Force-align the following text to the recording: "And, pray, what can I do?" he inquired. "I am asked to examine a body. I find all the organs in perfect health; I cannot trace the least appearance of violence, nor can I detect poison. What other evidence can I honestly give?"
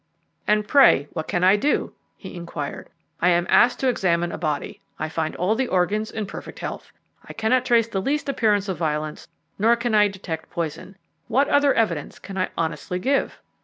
"And, 0.47 0.67
pray, 0.67 1.07
what 1.13 1.27
can 1.27 1.43
I 1.43 1.55
do?" 1.55 1.93
he 2.17 2.33
inquired. 2.33 2.89
"I 3.21 3.29
am 3.29 3.45
asked 3.51 3.79
to 3.81 3.87
examine 3.87 4.31
a 4.31 4.37
body. 4.39 4.81
I 4.97 5.09
find 5.09 5.35
all 5.35 5.53
the 5.53 5.67
organs 5.67 6.09
in 6.09 6.25
perfect 6.25 6.57
health; 6.57 6.91
I 7.29 7.33
cannot 7.33 7.65
trace 7.67 7.87
the 7.87 8.01
least 8.01 8.27
appearance 8.27 8.67
of 8.67 8.77
violence, 8.79 9.27
nor 9.59 9.75
can 9.75 9.93
I 9.93 10.07
detect 10.07 10.49
poison. 10.49 10.97
What 11.27 11.49
other 11.49 11.75
evidence 11.75 12.17
can 12.17 12.35
I 12.35 12.49
honestly 12.57 12.97
give?" 12.97 13.37